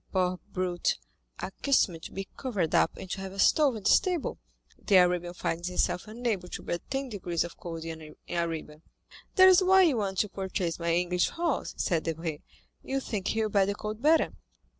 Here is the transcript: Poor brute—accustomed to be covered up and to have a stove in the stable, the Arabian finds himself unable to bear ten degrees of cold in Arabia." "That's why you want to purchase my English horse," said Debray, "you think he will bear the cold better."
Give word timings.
Poor 0.11 0.39
brute—accustomed 0.51 2.01
to 2.01 2.11
be 2.11 2.27
covered 2.35 2.73
up 2.73 2.97
and 2.97 3.07
to 3.11 3.21
have 3.21 3.31
a 3.33 3.37
stove 3.37 3.75
in 3.75 3.83
the 3.83 3.89
stable, 3.91 4.39
the 4.87 4.95
Arabian 4.95 5.35
finds 5.35 5.67
himself 5.67 6.07
unable 6.07 6.47
to 6.47 6.63
bear 6.63 6.79
ten 6.89 7.07
degrees 7.07 7.43
of 7.43 7.55
cold 7.55 7.85
in 7.85 8.15
Arabia." 8.27 8.81
"That's 9.35 9.61
why 9.61 9.83
you 9.83 9.97
want 9.97 10.17
to 10.21 10.29
purchase 10.29 10.79
my 10.79 10.91
English 10.91 11.29
horse," 11.29 11.75
said 11.77 12.01
Debray, 12.01 12.39
"you 12.81 12.99
think 12.99 13.27
he 13.27 13.43
will 13.43 13.49
bear 13.49 13.67
the 13.67 13.75
cold 13.75 14.01
better." 14.01 14.33